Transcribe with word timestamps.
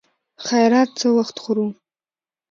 خيرات 0.45 0.89
څه 0.99 1.07
وخت 1.17 1.35
خورو. 1.43 1.67